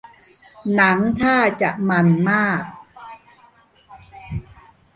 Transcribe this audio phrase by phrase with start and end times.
[0.75, 2.63] หนังท่าจะมันส์มาก